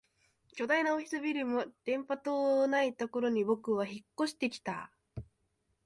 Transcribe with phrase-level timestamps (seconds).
[0.55, 4.91] 巨大なオフィスビルも電波塔もないところに僕は引っ越してきた